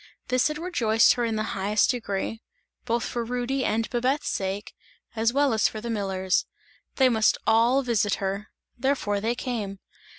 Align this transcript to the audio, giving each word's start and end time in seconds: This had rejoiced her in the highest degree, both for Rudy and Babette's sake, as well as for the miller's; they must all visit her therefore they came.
This 0.29 0.47
had 0.47 0.57
rejoiced 0.57 1.13
her 1.13 1.23
in 1.25 1.35
the 1.35 1.43
highest 1.53 1.91
degree, 1.91 2.41
both 2.85 3.03
for 3.03 3.23
Rudy 3.23 3.63
and 3.63 3.87
Babette's 3.91 4.29
sake, 4.29 4.73
as 5.15 5.31
well 5.31 5.53
as 5.53 5.67
for 5.67 5.79
the 5.79 5.91
miller's; 5.91 6.47
they 6.95 7.07
must 7.07 7.37
all 7.45 7.83
visit 7.83 8.15
her 8.15 8.47
therefore 8.75 9.21
they 9.21 9.35
came. 9.35 9.77